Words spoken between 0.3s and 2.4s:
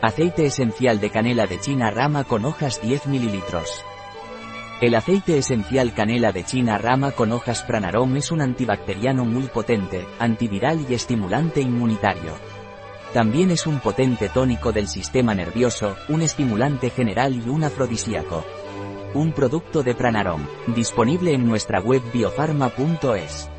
esencial de canela de China rama